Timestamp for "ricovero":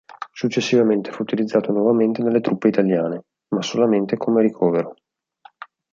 4.41-4.95